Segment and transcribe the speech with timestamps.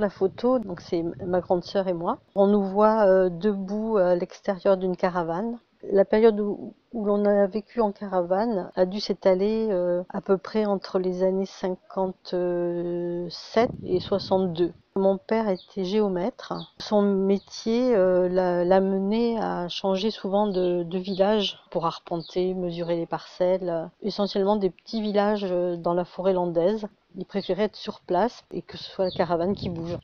[0.00, 2.18] la photo, donc c'est ma grande sœur et moi.
[2.34, 5.58] On nous voit euh, debout à l'extérieur d'une caravane.
[5.92, 10.64] La période où, l'on a vécu en caravane a dû s'étaler euh, à peu près
[10.64, 14.72] entre les années 57 et 62.
[14.96, 16.54] Mon père était géomètre.
[16.78, 23.06] Son métier euh, l'a mené à changer souvent de, de, village pour arpenter, mesurer les
[23.06, 26.86] parcelles, essentiellement des petits villages euh, dans la forêt landaise.
[27.16, 29.98] Il préférait être sur place et que ce soit la caravane qui bouge.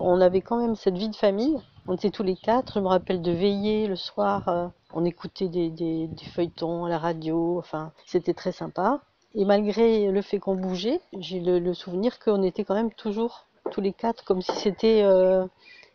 [0.00, 1.60] On avait quand même cette vie de famille.
[1.86, 2.74] On était tous les quatre.
[2.74, 4.48] Je me rappelle de veiller le soir.
[4.48, 7.58] Euh, on écoutait des, feuilletons à la radio.
[7.58, 9.00] Enfin, c'était très sympa.
[9.34, 13.46] Et malgré le fait qu'on bougeait, j'ai le, le souvenir qu'on était quand même toujours
[13.70, 15.46] tous les quatre, comme si c'était euh,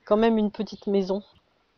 [0.05, 1.23] quand même une petite maison.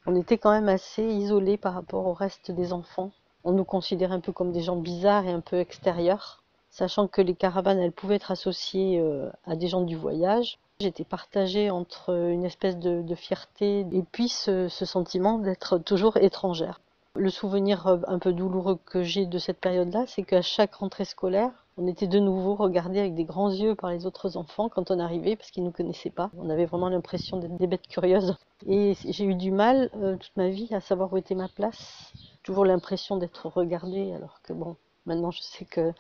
[0.06, 3.12] On était quand même assez isolés par rapport au reste des enfants.
[3.44, 7.22] On nous considérait un peu comme des gens bizarres et un peu extérieurs, sachant que
[7.22, 10.60] les caravanes, elles pouvaient être associées euh, à des gens du voyage.
[10.82, 16.82] J'étais partagée entre une espèce de, fierté et puis ce, sentiment d'être toujours étrangère.
[17.16, 21.06] Le souvenir euh, un peu douloureux que j'ai de cette période-là, c'est qu'à chaque rentrée
[21.06, 24.92] scolaire, on était de nouveau regardés avec des grands yeux par les autres enfants quand
[24.92, 26.30] on arrivait parce qu'ils ne nous connaissaient pas.
[26.38, 28.36] On avait vraiment l'impression d'être des bêtes curieuses.
[28.68, 32.12] Et j'ai eu du mal euh, toute ma vie à savoir où était ma place.
[32.44, 35.94] Toujours l'impression d'être regardée alors que bon, maintenant je sais que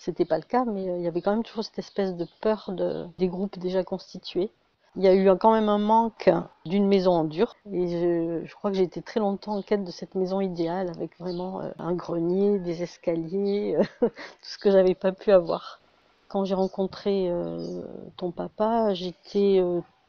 [0.00, 2.26] c'était pas le cas, mais euh, il y avait quand même toujours cette espèce de
[2.40, 4.50] peur de, des groupes déjà constitués.
[4.96, 6.30] Il y a eu quand même un manque
[6.64, 9.90] d'une maison en dur et je, crois que j'ai été très longtemps en quête de
[9.90, 14.10] cette maison idéale avec vraiment euh, un grenier, des escaliers, euh, tout
[14.42, 15.80] ce que j'avais pas pu avoir.
[16.28, 17.28] Quand j'ai rencontré
[18.16, 19.60] ton papa, j'étais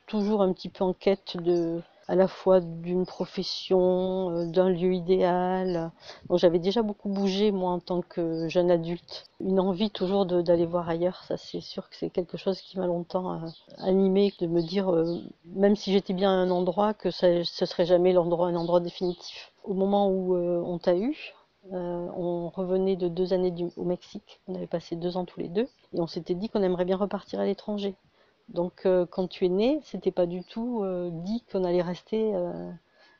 [0.05, 4.93] toujours un petit peu en quête de à la fois d'une profession, euh, d'un lieu
[4.93, 5.91] idéal.
[6.29, 9.25] Donc j'avais déjà beaucoup bougé moi en tant que jeune adulte.
[9.39, 12.87] Une envie toujours d'aller voir ailleurs, ça c'est sûr que c'est quelque chose qui m'a
[12.87, 17.11] longtemps euh, animé, de me dire, euh, même si j'étais bien à un endroit, que
[17.11, 19.51] ça, ce serait jamais l'endroit, un endroit définitif.
[19.63, 21.15] Au moment où on t'a eu,
[21.71, 25.67] on revenait de deux années au Mexique, on avait passé deux ans tous les deux,
[25.93, 27.95] et on s'était dit qu'on aimerait bien repartir à l'étranger.
[28.49, 32.35] Donc euh, quand tu es né, c'était pas du tout euh, dit qu'on allait rester
[32.35, 32.71] euh,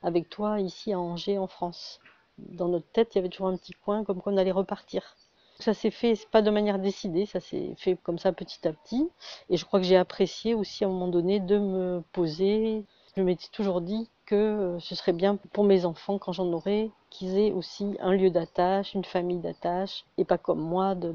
[0.02, 2.00] avec toi ici à Angers en France.
[2.38, 5.16] Dans notre tête, il y avait toujours un petit coin comme qu'on allait repartir.
[5.60, 9.10] Ça s'est fait pas de manière décidée, ça s'est fait comme ça petit à petit.
[9.50, 12.84] Et je crois que j'ai apprécié aussi à un moment donné de me poser.
[13.16, 17.38] Je m'étais toujours dit que ce serait bien pour mes enfants quand j'en aurai qu'ils
[17.38, 21.14] aient aussi un lieu d'attache, une famille d'attache, et pas comme moi de,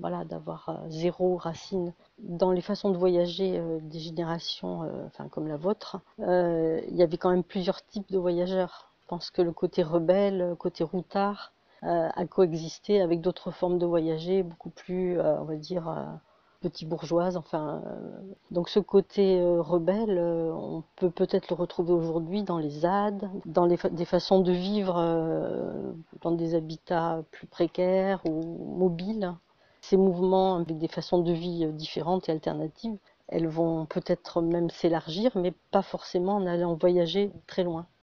[0.00, 5.46] voilà d'avoir zéro racine dans les façons de voyager euh, des générations, euh, enfin comme
[5.46, 6.00] la vôtre.
[6.20, 8.90] Euh, il y avait quand même plusieurs types de voyageurs.
[9.02, 11.52] Je pense que le côté rebelle, le côté routard,
[11.82, 15.88] a coexisté avec d'autres formes de voyager beaucoup plus, on va dire
[16.60, 17.36] petit bourgeoise.
[17.36, 22.58] Enfin, euh, donc ce côté euh, rebelle, euh, on peut peut-être le retrouver aujourd'hui dans
[22.58, 24.94] les ZAD, dans des façons de vivre
[26.20, 29.34] dans des habitats plus précaires ou mobiles.
[29.80, 35.32] Ces mouvements avec des façons de vie différentes et alternatives, elles vont peut-être même s'élargir,
[35.36, 37.86] mais pas forcément en allant voyager très loin.